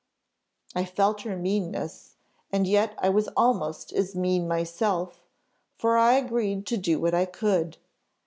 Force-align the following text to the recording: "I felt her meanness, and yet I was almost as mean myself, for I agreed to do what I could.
"I 0.73 0.83
felt 0.83 1.21
her 1.21 1.37
meanness, 1.37 2.15
and 2.51 2.65
yet 2.65 2.95
I 2.97 3.09
was 3.09 3.29
almost 3.37 3.93
as 3.93 4.15
mean 4.15 4.47
myself, 4.47 5.21
for 5.77 5.95
I 5.95 6.13
agreed 6.13 6.65
to 6.65 6.77
do 6.77 6.99
what 6.99 7.13
I 7.13 7.25
could. 7.25 7.77